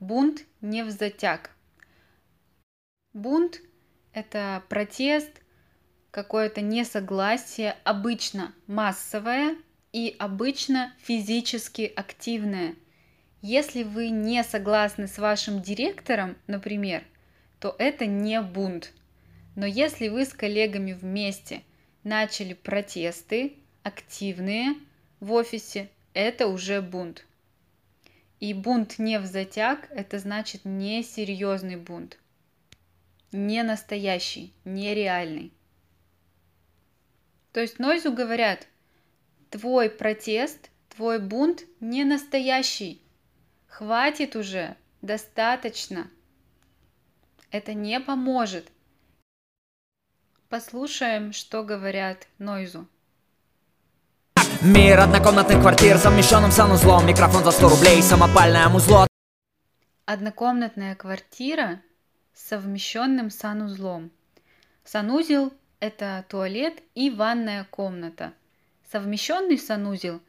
бунт 0.00 0.44
не 0.60 0.82
в 0.84 0.90
затяг. 0.90 1.50
Бунт– 3.14 3.62
это 4.12 4.62
протест, 4.68 5.40
какое-то 6.10 6.60
несогласие, 6.60 7.74
обычно 7.84 8.54
массовое 8.66 9.56
и 9.92 10.14
обычно 10.18 10.92
физически 10.98 11.90
активное– 11.96 12.76
если 13.40 13.82
вы 13.84 14.10
не 14.10 14.42
согласны 14.42 15.06
с 15.06 15.18
вашим 15.18 15.62
директором, 15.62 16.36
например, 16.46 17.04
то 17.60 17.74
это 17.78 18.06
не 18.06 18.40
бунт. 18.40 18.92
Но 19.54 19.66
если 19.66 20.08
вы 20.08 20.24
с 20.24 20.32
коллегами 20.32 20.92
вместе 20.92 21.62
начали 22.04 22.54
протесты, 22.54 23.54
активные 23.82 24.74
в 25.20 25.32
офисе, 25.32 25.88
это 26.14 26.46
уже 26.46 26.80
бунт. 26.80 27.24
И 28.40 28.54
бунт 28.54 28.98
не 28.98 29.18
в 29.18 29.26
затяг, 29.26 29.88
это 29.90 30.18
значит 30.18 30.64
несерьезный 30.64 31.76
бунт. 31.76 32.18
Не 33.32 33.62
настоящий, 33.62 34.52
нереальный. 34.64 35.52
То 37.52 37.60
есть 37.60 37.78
Нойзу 37.78 38.12
говорят, 38.12 38.66
твой 39.50 39.90
протест, 39.90 40.70
твой 40.88 41.18
бунт 41.18 41.64
не 41.80 42.04
настоящий, 42.04 43.02
Хватит 43.68 44.34
уже, 44.34 44.76
достаточно. 45.02 46.10
Это 47.50 47.74
не 47.74 48.00
поможет. 48.00 48.72
Послушаем, 50.48 51.32
что 51.32 51.62
говорят 51.62 52.26
Нойзу. 52.38 52.88
Мир 54.62 54.98
однокомнатных 54.98 55.60
квартир, 55.60 55.98
совмещенным 55.98 56.50
санузлом, 56.50 57.06
микрофон 57.06 57.44
за 57.44 57.52
100 57.52 57.68
рублей, 57.68 58.02
самопальное 58.02 58.68
музло. 58.68 59.06
Однокомнатная 60.04 60.96
квартира 60.96 61.80
с 62.34 62.48
совмещенным 62.48 63.30
санузлом. 63.30 64.10
Санузел– 64.84 65.52
это 65.80 66.24
туалет 66.28 66.82
и 66.94 67.10
ванная 67.10 67.68
комната. 67.70 68.32
Совмещенный 68.90 69.58
санузел 69.58 70.20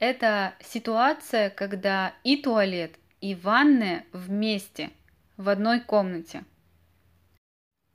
это 0.00 0.54
ситуация, 0.60 1.50
когда 1.50 2.14
и 2.24 2.36
туалет, 2.36 2.98
и 3.20 3.36
ванная 3.36 4.04
вместе, 4.12 4.90
в 5.36 5.48
одной 5.48 5.80
комнате. 5.80 6.44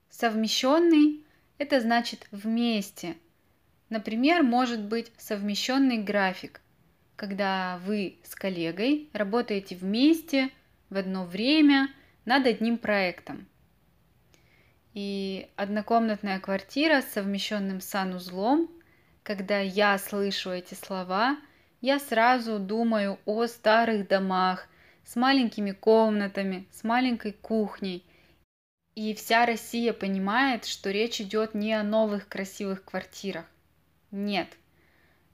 Совмещенный– 0.09 1.25
это 1.57 1.81
значит 1.81 2.27
вместе. 2.31 3.17
Например, 3.89 4.43
может 4.43 4.81
быть 4.81 5.11
совмещенный 5.17 5.97
график. 5.97 6.61
когда 7.15 7.79
вы 7.85 8.17
с 8.23 8.35
коллегой 8.35 9.09
работаете 9.13 9.75
вместе 9.75 10.49
в 10.89 10.97
одно 10.97 11.25
время 11.25 11.89
над 12.25 12.45
одним 12.45 12.77
проектом. 12.77 13.47
И 14.93 15.49
однокомнатная 15.55 16.39
квартира 16.39 17.01
с 17.01 17.13
совмещенным 17.13 17.81
санузлом, 17.81 18.69
когда 19.23 19.59
я 19.59 19.97
слышу 19.97 20.51
эти 20.51 20.73
слова, 20.73 21.37
я 21.81 21.99
сразу 21.99 22.59
думаю 22.59 23.19
о 23.25 23.45
старых 23.47 24.07
домах 24.07 24.67
с 25.03 25.15
маленькими 25.15 25.71
комнатами, 25.71 26.67
с 26.71 26.83
маленькой 26.83 27.33
кухней. 27.33 28.03
И 28.95 29.13
вся 29.13 29.45
Россия 29.45 29.93
понимает, 29.93 30.65
что 30.65 30.89
речь 30.89 31.19
идет 31.21 31.53
не 31.53 31.73
о 31.73 31.83
новых 31.83 32.27
красивых 32.27 32.83
квартирах. 32.83 33.45
Нет. 34.11 34.47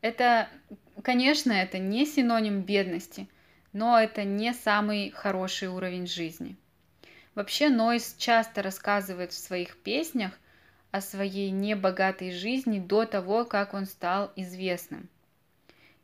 Это, 0.01 0.49
конечно, 1.03 1.51
это 1.51 1.77
не 1.77 2.05
синоним 2.05 2.61
бедности, 2.61 3.27
но 3.71 3.99
это 3.99 4.23
не 4.23 4.53
самый 4.53 5.11
хороший 5.11 5.67
уровень 5.67 6.07
жизни. 6.07 6.57
Вообще 7.35 7.69
Нойс 7.69 8.15
часто 8.17 8.61
рассказывает 8.61 9.31
в 9.31 9.37
своих 9.37 9.77
песнях 9.77 10.33
о 10.89 10.99
своей 10.99 11.51
небогатой 11.51 12.31
жизни 12.31 12.79
до 12.79 13.05
того, 13.05 13.45
как 13.45 13.73
он 13.73 13.85
стал 13.85 14.33
известным. 14.35 15.07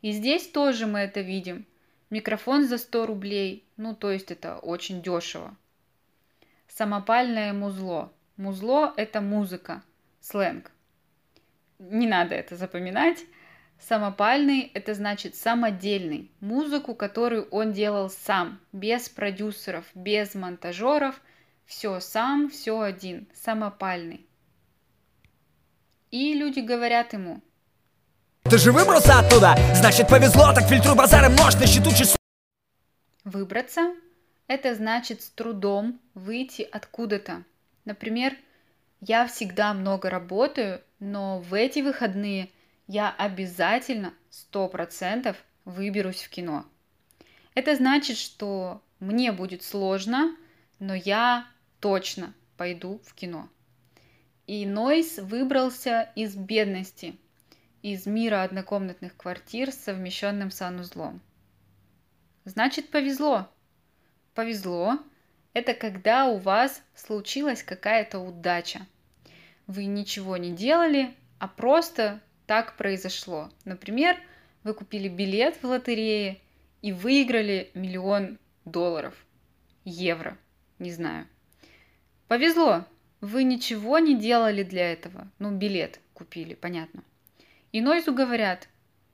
И 0.02 0.12
здесь 0.12 0.48
тоже 0.48 0.86
мы 0.86 1.00
это 1.00 1.22
видим. 1.22 1.66
Микрофон 2.10 2.66
за 2.66 2.78
100 2.78 3.06
рублей, 3.06 3.66
ну 3.76 3.96
то 3.96 4.12
есть 4.12 4.32
это 4.32 4.58
очень 4.58 5.02
дешево. 5.02 5.56
Самопальное 6.68 7.54
музло. 7.54 8.12
Музло– 8.38 8.94
это 8.98 9.20
музыка, 9.20 9.82
сленг. 10.22 10.72
Не 11.80 12.08
надо 12.08 12.36
это 12.36 12.56
запоминать. 12.56 13.26
Самопальный– 13.80 14.72
это 14.74 14.94
значит 14.94 15.36
самодельный. 15.36 16.32
Музыку, 16.40 16.96
которую 16.96 17.48
он 17.50 17.74
делал 17.74 18.10
сам, 18.10 18.60
без 18.72 19.10
продюсеров, 19.10 19.86
без 19.96 20.36
монтажеров. 20.36 21.20
Все 21.66 22.00
сам, 22.00 22.50
все 22.50 22.80
один, 22.80 23.28
самопальный. 23.34 24.26
И 26.12 26.34
люди 26.34 26.60
говорят 26.60 27.14
ему. 27.14 27.42
Ты 28.50 28.58
же 28.58 28.72
выбрался 28.72 29.20
оттуда? 29.20 29.56
Значит 29.76 30.08
повезло, 30.08 30.54
так 30.54 30.68
фильтруй 30.68 30.96
базары 30.96 31.30
множь 31.30 31.56
счету 31.66 31.92
часов. 31.92 32.18
Выбраться– 33.24 33.94
это 34.48 34.74
значит 34.76 35.22
с 35.22 35.30
трудом 35.30 36.00
выйти 36.14 36.68
откуда-то. 36.72 37.44
Например, 37.86 38.34
я 39.02 39.28
всегда 39.28 39.74
много 39.74 40.10
работаю, 40.10 40.82
но 41.00 41.40
в 41.40 41.54
эти 41.54 41.80
выходные– 41.80 42.50
я 42.88 43.14
обязательно 43.18 44.14
сто 44.30 44.70
процентов 44.70 45.36
выберусь 45.66 46.22
в 46.22 46.30
кино. 46.30 46.66
Это 47.54 47.76
значит, 47.76 48.18
что 48.18 48.82
мне 49.00 49.34
будет 49.34 49.62
сложно, 49.62 50.36
но 50.80 50.96
я 50.96 51.46
точно 51.82 52.34
пойду 52.56 53.02
в 53.04 53.14
кино. 53.14 53.50
И 54.48 54.66
Нойс 54.66 55.18
выбрался 55.18 56.10
из 56.16 56.36
бедности, 56.36 57.18
из 57.82 58.06
мира 58.06 58.44
однокомнатных 58.44 59.16
квартир 59.16 59.72
с 59.72 59.76
совмещенным 59.76 60.52
санузлом. 60.52 61.22
Значит, 62.46 62.90
повезло. 62.90 63.50
Повезло– 64.34 65.00
это 65.58 65.74
когда 65.74 66.28
у 66.28 66.38
вас 66.38 66.84
случилась 66.94 67.64
какая-то 67.64 68.20
удача. 68.20 68.86
Вы 69.66 69.86
ничего 69.86 70.38
не 70.38 70.52
делали, 70.52 71.16
а 71.40 71.48
просто 71.48 72.22
так 72.46 72.78
произошло. 72.78 73.50
Например, 73.66 74.16
вы 74.64 74.76
купили 74.76 75.08
билет 75.08 75.58
в 75.64 75.66
лотерее 75.66 76.40
и 76.84 76.92
выиграли 76.92 77.72
миллион 77.74 78.38
долларов, 78.66 79.16
евро, 79.84 80.38
не 80.78 80.92
знаю. 80.92 81.28
Повезло, 82.28 82.86
вы 83.20 83.44
ничего 83.44 83.98
не 83.98 84.16
делали 84.16 84.62
для 84.62 84.92
этого. 84.92 85.28
Ну, 85.40 85.50
билет 85.50 86.00
купили, 86.14 86.54
понятно. 86.54 87.04
И 87.78 87.82
Нойзу 87.82 88.12
говорят, 88.12 88.68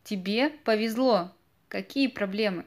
тебе 0.06 0.49
повезло, 0.49 1.36
какие 1.67 2.08
проблемы? 2.08 2.65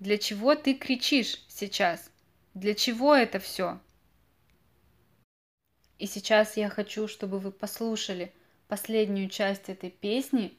Для 0.00 0.18
чего 0.18 0.56
ты 0.56 0.74
кричишь 0.74 1.44
сейчас? 1.46 2.10
Для 2.54 2.74
чего 2.74 3.14
это 3.14 3.38
все? 3.38 3.78
И 6.00 6.06
сейчас 6.06 6.56
я 6.56 6.68
хочу, 6.68 7.06
чтобы 7.06 7.38
вы 7.38 7.52
послушали– 7.52 8.32
последнюю 8.66 9.28
часть 9.28 9.68
этой 9.68 9.90
песни. 9.90 10.52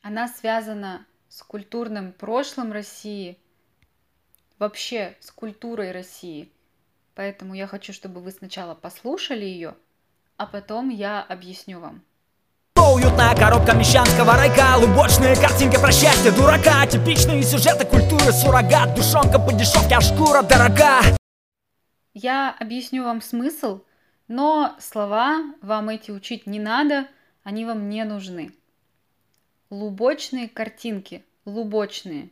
Она 0.00 0.28
связана 0.28 1.06
с 1.28 1.42
культурным 1.42 2.14
прошлым 2.14 2.72
России, 2.72 3.36
вообще 4.58 5.14
с 5.20 5.30
культурой 5.30 5.92
России. 5.92 6.50
Поэтому 7.14 7.52
я 7.52 7.66
хочу, 7.66 7.92
чтобы 7.92 8.22
вы 8.22 8.30
сначала 8.30 8.74
послушали 8.74 9.44
ее, 9.44 9.76
а 10.38 10.46
потом 10.46 10.88
я 10.88 11.22
объясню 11.22 11.80
вам. 11.80 12.02
Уютная 12.98 13.34
коробка 13.36 13.74
мещанского 13.74 14.34
райка 14.34 14.76
Лубочные 14.76 15.36
картинки 15.36 15.76
про 15.80 15.92
счастье 15.92 16.32
дурака 16.32 16.84
Типичные 16.86 17.42
сюжеты 17.44 17.86
культуры 17.86 18.32
суррогат 18.32 18.94
Душонка 18.96 19.38
по 19.38 19.52
дешевке, 19.52 19.94
а 19.94 20.00
шкура 20.00 20.42
дорога 20.42 21.00
Я 22.12 22.56
объясню 22.58 23.04
вам 23.04 23.22
смысл 23.22 23.82
но 24.28 24.76
слова 24.78 25.54
вам 25.62 25.88
эти 25.88 26.10
учить 26.10 26.46
не 26.46 26.60
надо, 26.60 27.08
они 27.42 27.64
вам 27.64 27.88
не 27.88 28.04
нужны. 28.04 28.52
Лубочные 29.70 30.48
картинки, 30.50 31.24
лубочные, 31.46 32.30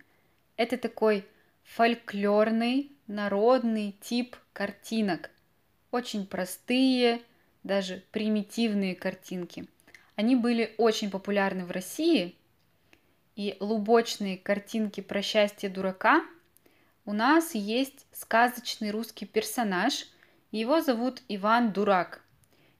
это 0.58 0.76
такой 0.76 1.26
фольклорный, 1.64 2.92
народный 3.06 3.96
тип 4.02 4.36
картинок. 4.52 5.30
Очень 5.90 6.26
простые, 6.26 7.22
даже 7.62 8.02
примитивные 8.10 8.94
картинки. 8.94 9.66
Они 10.16 10.34
были 10.36 10.74
очень 10.76 11.10
популярны 11.10 11.64
в 11.64 11.70
России, 11.70 12.34
и 13.36 13.56
лубочные 13.60 14.36
картинки 14.36 15.00
про 15.00 15.22
счастье 15.22 15.68
дурака 15.68 16.24
у 17.04 17.12
нас 17.12 17.54
есть 17.54 18.06
сказочный 18.12 18.90
русский 18.90 19.26
персонаж– 19.26 20.06
его 20.52 20.80
зовут 20.80 21.22
Иван 21.28 21.72
Дурак. 21.72 22.22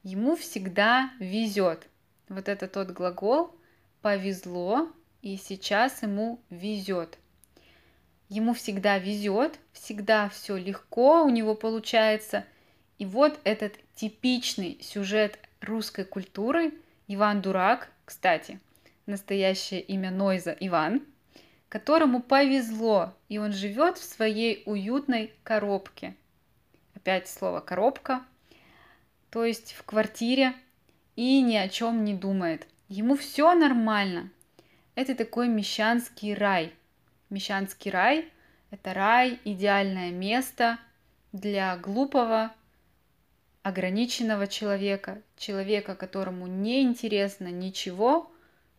Ему 0.02 0.36
всегда 0.36 1.10
везет. 1.18 1.88
Вот 2.28 2.48
это 2.48 2.68
тот 2.68 2.90
глагол 2.90 3.54
повезло, 4.02 4.88
и 5.20 5.36
сейчас 5.36 6.02
ему 6.02 6.40
везет. 6.48 7.18
Ему 8.30 8.54
всегда 8.54 8.98
везет, 8.98 9.58
всегда 9.72 10.28
все 10.28 10.56
легко 10.56 11.24
у 11.24 11.28
него 11.28 11.54
получается. 11.54 12.44
И 12.98 13.04
вот 13.04 13.38
этот 13.44 13.74
типичный 13.94 14.78
сюжет 14.80 15.38
русской 15.60 16.04
культуры 16.04 16.72
Иван 17.08 17.40
Дурак, 17.42 17.90
кстати, 18.04 18.60
настоящее 19.06 19.80
имя 19.80 20.10
Нойза 20.10 20.56
Иван, 20.60 21.02
которому 21.68 22.22
повезло, 22.22 23.14
и 23.28 23.38
он 23.38 23.52
живет 23.52 23.98
в 23.98 24.04
своей 24.04 24.62
уютной 24.66 25.32
коробке– 25.42 26.14
опять 27.06 27.28
слово 27.28 27.60
коробка, 27.60 28.24
то 29.30 29.44
есть 29.44 29.74
в 29.74 29.84
квартире 29.84 30.54
и 31.14 31.40
ни 31.40 31.54
о 31.54 31.68
чем 31.68 32.02
не 32.02 32.14
думает. 32.14 32.66
Ему 32.88 33.14
все 33.16 33.54
нормально. 33.54 34.28
Это 34.96 35.14
такой 35.14 35.46
мещанский 35.46 36.34
рай. 36.34 36.72
Мещанский 37.30 37.92
рай– 37.92 38.28
это 38.72 38.92
рай, 38.92 39.38
идеальное 39.44 40.10
место 40.10 40.80
для 41.30 41.76
глупого, 41.76 42.52
ограниченного 43.66 44.46
человека, 44.46 45.20
человека, 45.36 45.96
которому 45.96 46.46
не 46.46 46.82
интересно 46.82 47.48
ничего, 47.48 48.30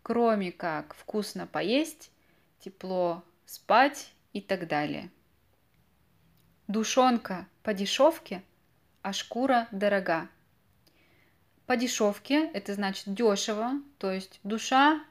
кроме 0.02 0.54
как 0.54 0.96
вкусно 0.96 1.46
поесть, 1.46 2.10
тепло 2.62 3.22
спать 3.46 4.14
и 4.32 4.40
так 4.40 4.70
далее. 4.70 5.10
Душонка 6.70 7.48
по 7.64 7.74
дешевке, 7.74 8.42
а 9.02 9.12
шкура 9.12 9.68
дорога. 9.72 10.30
По 11.66 11.76
дешевке 11.76 12.50
это 12.54 12.74
значит 12.74 13.14
дешево, 13.14 13.82
то 13.98 14.10
есть 14.10 14.40
душа 14.44 15.04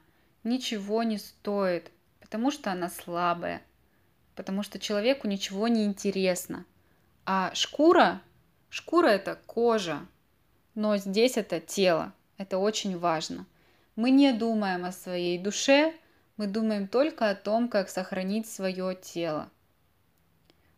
ничего 0.42 1.02
не 1.02 1.18
стоит, 1.18 1.90
потому 2.20 2.50
что 2.50 2.72
она 2.72 2.88
слабая, 2.88 3.60
потому 4.36 4.62
что 4.62 4.78
человеку 4.78 5.28
ничего 5.28 5.68
не 5.68 5.84
интересно. 5.84 6.64
А 7.26 7.54
шкура, 7.54 8.22
шкура 8.76 9.06
это 9.06 9.38
кожа, 9.46 10.06
но 10.74 10.98
здесь 10.98 11.38
это 11.38 11.60
тело, 11.60 12.12
это 12.36 12.58
очень 12.58 12.98
важно. 12.98 13.46
Мы 13.96 14.10
не 14.10 14.34
думаем 14.34 14.84
о 14.84 14.92
своей 14.92 15.38
душе, 15.38 15.94
мы 16.36 16.46
думаем 16.46 16.86
только 16.86 17.30
о 17.30 17.34
том, 17.34 17.70
как 17.70 17.88
сохранить 17.88 18.46
свое 18.46 18.94
тело. 18.94 19.48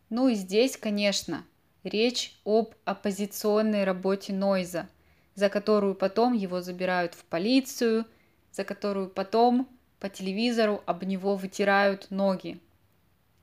Ну 0.09 0.29
и 0.29 0.35
здесь, 0.35 0.77
конечно, 0.77 1.43
речь 1.83 2.39
об 2.45 2.73
оппозиционной 2.85 3.83
работе 3.83 4.31
Нойза, 4.31 4.87
за 5.35 5.49
которую 5.49 5.93
потом 5.93 6.31
его 6.31 6.61
забирают 6.61 7.13
в 7.15 7.25
полицию, 7.25 8.05
за 8.53 8.63
которую 8.63 9.09
потом 9.09 9.67
по 9.99 10.07
телевизору 10.07 10.81
об 10.85 11.03
него 11.03 11.35
вытирают 11.35 12.11
ноги. 12.11 12.61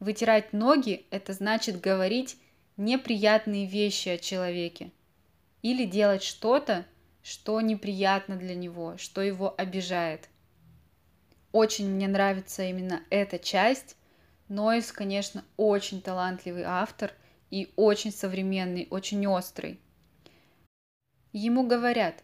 Вытирать 0.01 0.55
ноги– 0.55 1.05
это 1.11 1.35
значит 1.35 1.79
говорить 1.79 2.39
неприятные 2.77 3.67
вещи 3.67 4.11
о 4.11 4.19
человеке 4.19 4.91
или 5.63 5.85
делать 5.85 6.23
что-то, 6.23 6.85
что 7.23 7.61
неприятно 7.61 8.37
для 8.37 8.55
него, 8.55 8.97
что 8.99 9.21
его 9.21 9.55
обижает. 9.57 10.29
Очень 11.53 11.91
мне 11.91 12.07
нравится 12.07 12.63
именно 12.63 13.03
эта 13.11 13.39
часть. 13.39 13.97
Нойс, 14.49 14.93
конечно, 14.93 15.45
очень 15.57 16.01
талантливый 16.01 16.63
автор 16.65 17.13
и 17.51 17.73
очень 17.77 18.13
современный, 18.13 18.87
очень 18.91 19.27
острый. 19.27 19.81
Ему 21.33 21.67
говорят, 21.67 22.23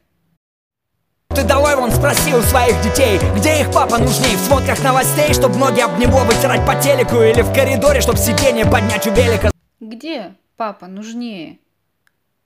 ты 1.34 1.44
давай 1.44 1.76
вон 1.76 1.90
спроси 1.90 2.34
у 2.34 2.42
своих 2.42 2.80
детей, 2.82 3.18
где 3.34 3.62
их 3.62 3.72
папа 3.72 3.96
нужней 3.96 4.36
В 4.36 4.40
сводках 4.40 4.82
новостей, 4.82 5.32
чтоб 5.32 5.56
ноги 5.56 5.80
об 5.80 5.98
него 5.98 6.18
вытирать 6.18 6.66
по 6.66 6.74
телеку 6.74 7.22
Или 7.22 7.40
в 7.40 7.54
коридоре, 7.54 8.02
чтоб 8.02 8.18
сиденье 8.18 8.66
поднять 8.66 9.06
у 9.06 9.10
велика 9.12 9.50
Где 9.80 10.34
папа 10.62 10.86
нужнее? 10.86 11.58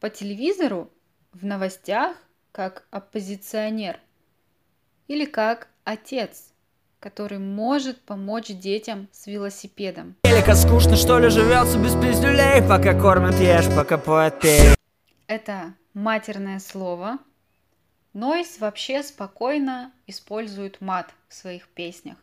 По 0.01 0.09
телевизору? 0.09 0.91
В 1.35 1.45
новостях? 1.45 2.17
Как 2.51 2.87
оппозиционер? 2.91 4.01
Или 5.07 5.27
как 5.27 5.69
отец, 5.85 6.55
который 6.99 7.39
может 7.39 8.01
помочь 8.01 8.47
детям 8.47 9.09
с 9.13 9.27
велосипедом? 9.27 10.17
Велика 10.25 10.55
скучно, 10.55 10.97
что 10.97 11.19
ли, 11.19 11.29
живется 11.29 11.79
без 11.79 11.93
пиздюлей 11.93 12.67
Пока 12.67 12.99
кормят 12.99 13.35
ешь, 13.35 13.69
пока 13.77 13.99
поет 13.99 14.41
пей 14.41 14.75
Это 15.27 15.75
матерное 15.93 16.59
слово, 16.59 17.19
Нойс 18.15 18.61
вообще 18.61 19.03
спокойно 19.03 19.93
использует 20.07 20.81
мат 20.81 21.13
в 21.29 21.35
своих 21.35 21.69
песнях. 21.69 22.17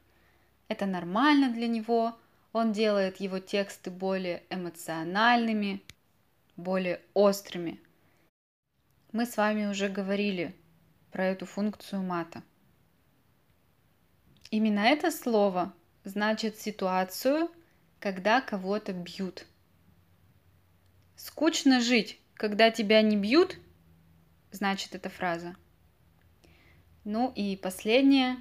Это 0.69 0.88
нормально 0.88 1.53
для 1.53 1.67
него, 1.67 2.15
он 2.53 2.71
делает 2.71 3.17
его 3.17 3.39
тексты 3.39 3.89
более 3.89 4.43
эмоциональными, 4.49 5.81
более 6.55 7.01
острыми. 7.13 7.81
Мы 9.11 9.25
с 9.25 9.37
вами 9.37 9.65
уже 9.65 9.89
говорили 9.89 10.55
про 11.11 11.25
эту 11.25 11.45
функцию 11.45 12.03
мата. 12.03 12.43
Именно 14.51 14.81
это 14.81 15.09
слово 15.09 15.73
значит 16.03 16.59
ситуацию, 16.59 17.49
когда 17.99 18.39
кого-то 18.39 18.93
бьют. 18.93 19.47
Скучно 21.15 21.81
жить, 21.81 22.19
когда 22.35 22.69
тебя 22.69 23.01
не 23.01 23.17
бьют, 23.17 23.57
значит 24.51 24.93
эта 24.93 25.09
фраза. 25.09 25.55
Ну 27.03 27.31
и 27.35 27.57
последнее. 27.57 28.37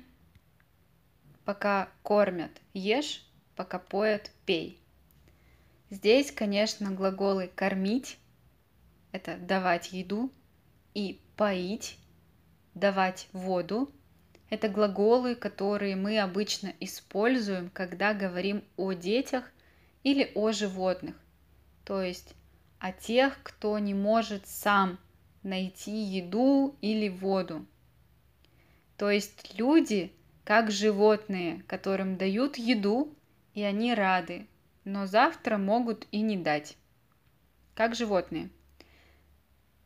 Пока 1.44 1.88
кормят, 2.02 2.52
ешь, 2.72 3.26
пока 3.62 3.78
поят, 3.78 4.32
пей. 4.44 4.76
Здесь, 5.88 6.32
конечно, 6.32 6.90
глаголы 6.90 7.46
кормить– 7.46 8.18
это 9.12 9.36
давать 9.36 9.92
еду, 9.92 10.32
и 10.94 11.20
поить, 11.36 11.96
давать 12.74 13.28
воду– 13.32 13.88
это 14.50 14.68
глаголы, 14.68 15.36
которые 15.36 15.94
мы 15.94 16.18
обычно 16.18 16.74
используем, 16.80 17.70
когда 17.70 18.14
говорим 18.14 18.64
о 18.76 18.94
детях 18.94 19.48
или 20.02 20.32
о 20.34 20.50
животных, 20.50 21.14
то 21.84 22.02
есть 22.02 22.34
о 22.80 22.90
тех, 22.90 23.38
кто 23.44 23.78
не 23.78 23.94
может 23.94 24.48
сам 24.48 24.98
найти 25.44 25.96
еду 26.02 26.74
или 26.80 27.08
воду. 27.08 27.64
То 28.96 29.08
есть 29.08 29.56
люди, 29.56 30.12
как 30.42 30.72
животные, 30.72 31.62
которым 31.68 32.16
дают 32.16 32.58
еду, 32.58 33.16
и 33.54 33.62
они 33.62 33.94
рады, 33.94 34.46
но 34.84 35.06
завтра 35.06 35.58
могут 35.58 36.06
и 36.10 36.20
не 36.20 36.36
дать. 36.36 36.76
Как 37.74 37.94
животные. 37.94 38.50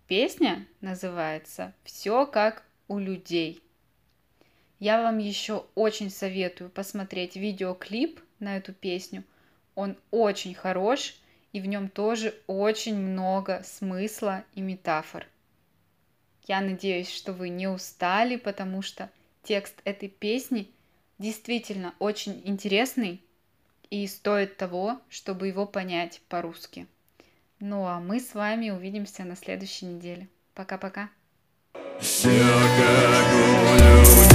Песня 0.07 0.67
называется 0.81 1.75
«Все 1.85 2.27
как 2.27 2.65
у 2.89 2.99
людей». 2.99 3.63
Я 4.79 5.03
вам 5.03 5.19
еще 5.19 5.67
очень 5.75 6.11
советую 6.11 6.71
посмотреть 6.71 7.37
видеоклип 7.37 8.21
на 8.39 8.59
эту 8.59 8.75
песню. 8.75 9.25
Он 9.75 9.97
очень 10.11 10.55
хорош, 10.55 11.17
и 11.53 11.61
в 11.61 11.67
нем 11.67 11.89
тоже 11.89 12.35
очень 12.47 12.97
много 12.97 13.63
смысла 13.65 14.45
и 14.55 14.61
метафор. 14.61 15.27
Я 16.47 16.61
надеюсь, 16.61 17.11
что 17.11 17.33
вы 17.33 17.49
не 17.49 17.67
устали, 17.67 18.37
потому 18.37 18.83
что 18.83 19.11
текст 19.43 19.81
этой 19.85 20.09
песни 20.09 20.71
действительно 21.19 21.95
очень 21.99 22.43
интересный 22.45 23.23
и 23.91 24.07
стоит 24.07 24.57
того, 24.57 25.01
чтобы 25.09 25.49
его 25.49 25.67
понять 25.67 26.21
по-русски. 26.29 26.87
Ну 27.61 27.87
а 27.87 28.01
мы 28.01 28.21
с 28.21 28.35
вами 28.35 28.71
увидимся 28.71 29.25
на 29.25 29.37
следующей 29.37 29.87
неделе. 29.87 30.29
Пока-пока. 30.55 31.11
Все 32.01 32.29
как 32.29 33.35
у 33.35 34.26